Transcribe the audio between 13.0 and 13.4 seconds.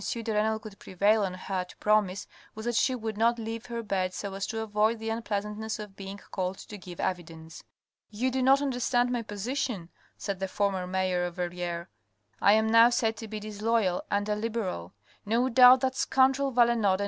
to be